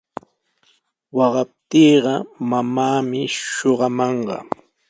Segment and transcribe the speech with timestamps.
[1.17, 2.13] Waqaptiiqa
[2.49, 3.21] mamaami
[3.53, 4.37] shuqamanqa.